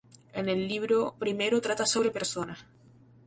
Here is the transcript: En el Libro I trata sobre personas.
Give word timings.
En 0.33 0.49
el 0.49 0.67
Libro 0.67 1.15
I 1.23 1.59
trata 1.61 1.85
sobre 1.85 2.09
personas. 2.09 2.65